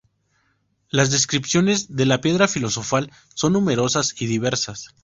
Las 0.89 1.11
descripciones 1.11 1.95
de 1.95 2.07
la 2.07 2.21
Piedra 2.21 2.47
Filosofal 2.47 3.11
son 3.35 3.53
numerosas 3.53 4.19
y 4.19 4.25
diversas. 4.25 4.95